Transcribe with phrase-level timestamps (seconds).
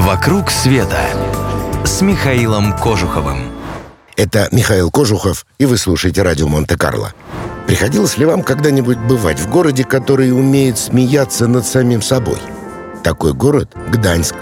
[0.00, 0.98] «Вокруг света»
[1.84, 3.52] с Михаилом Кожуховым.
[4.16, 7.12] Это Михаил Кожухов, и вы слушаете радио Монте-Карло.
[7.66, 12.38] Приходилось ли вам когда-нибудь бывать в городе, который умеет смеяться над самим собой?
[13.04, 14.36] Такой город— Гданьск.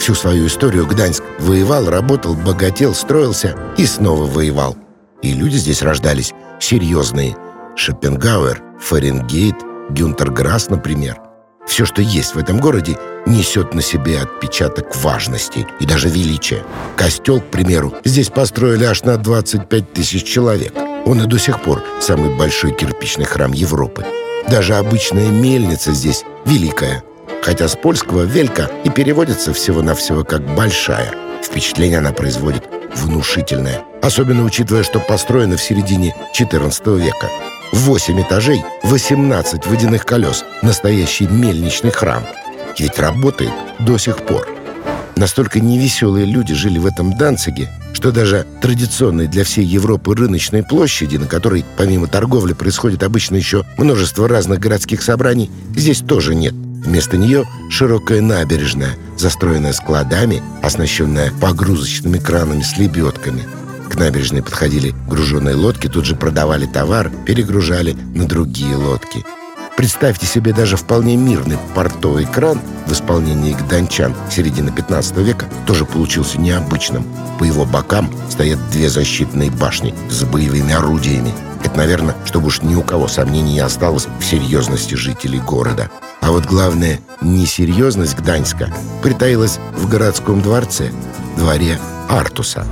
[0.00, 4.76] Всю свою историю Гданьск воевал, работал, богател, строился и снова воевал.
[5.22, 7.36] И люди здесь рождались серьезные.
[7.76, 9.56] Шопенгауэр, Фаренгейт,
[9.88, 11.20] Гюнтер Грасс, например.
[11.76, 12.96] Все, что есть в этом городе,
[13.26, 16.64] несет на себе отпечаток важности и даже величия.
[16.96, 20.72] Костел, к примеру, здесь построили аж на 25 тысяч человек.
[21.04, 24.06] Он и до сих пор самый большой кирпичный храм Европы.
[24.48, 27.04] Даже обычная мельница здесь великая.
[27.42, 31.12] Хотя с польского «велька» и переводится всего-навсего как «большая».
[31.42, 32.64] Впечатление она производит
[32.94, 33.84] внушительное.
[34.02, 37.30] Особенно учитывая, что построена в середине XIV века.
[37.72, 42.22] 8 этажей, 18 водяных колес, настоящий мельничный храм.
[42.78, 44.46] Ведь работает до сих пор.
[45.16, 51.16] Настолько невеселые люди жили в этом Данциге, что даже традиционной для всей Европы рыночной площади,
[51.16, 56.52] на которой помимо торговли происходит обычно еще множество разных городских собраний, здесь тоже нет.
[56.52, 63.42] Вместо нее широкая набережная, застроенная складами, оснащенная погрузочными кранами с лебедками–
[63.96, 69.24] к набережной подходили груженные лодки, тут же продавали товар, перегружали на другие лодки.
[69.76, 76.38] Представьте себе даже вполне мирный портовый кран в исполнении гданчан середины 15 века тоже получился
[76.38, 77.04] необычным.
[77.38, 81.32] По его бокам стоят две защитные башни с боевыми орудиями.
[81.62, 85.90] Это, наверное, чтобы уж ни у кого сомнений не осталось в серьезности жителей города.
[86.20, 90.90] А вот главное, несерьезность Гданьска притаилась в городском дворце,
[91.36, 92.66] дворе Артуса.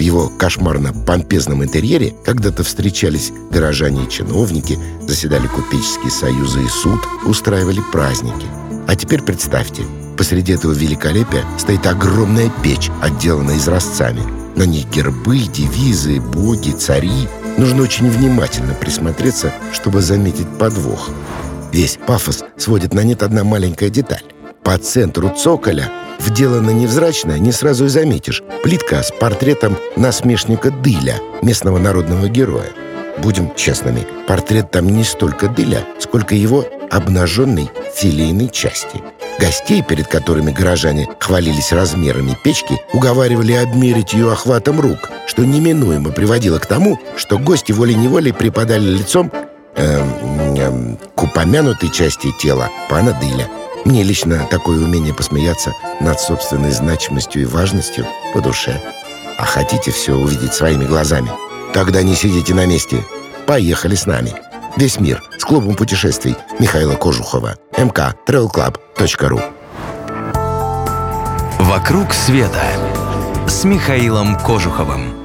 [0.00, 7.82] В его кошмарно-помпезном интерьере когда-то встречались горожане и чиновники, заседали купеческие союзы и суд, устраивали
[7.92, 8.46] праздники.
[8.88, 9.82] А теперь представьте,
[10.16, 14.22] посреди этого великолепия стоит огромная печь, отделанная изразцами.
[14.56, 17.28] На ней гербы, девизы, боги, цари.
[17.58, 21.10] Нужно очень внимательно присмотреться, чтобы заметить подвох.
[21.74, 24.24] Весь пафос сводит на нет одна маленькая деталь.
[24.70, 28.44] По центру цоколя вделана невзрачно, не сразу и заметишь.
[28.62, 32.68] Плитка с портретом насмешника Дыля, местного народного героя.
[33.18, 39.02] Будем честными, портрет там не столько Дыля, сколько его обнаженной филейной части.
[39.40, 46.60] Гостей, перед которыми горожане хвалились размерами печки, уговаривали обмерить ее охватом рук, что неминуемо приводило
[46.60, 49.32] к тому, что гости волей-неволей припадали лицом
[49.74, 50.00] э,
[50.58, 53.48] э, к упомянутой части тела пана Дыля–
[53.84, 58.80] мне лично такое умение посмеяться над собственной значимостью и важностью по душе.
[59.38, 61.30] А хотите все увидеть своими глазами?
[61.72, 63.04] Тогда не сидите на месте.
[63.46, 64.34] Поехали с нами.
[64.76, 67.56] Весь мир с клубом путешествий Михаила Кожухова.
[67.76, 69.42] mktravelclub.ru
[71.58, 72.62] «Вокруг света»
[73.46, 75.19] с Михаилом Кожуховым.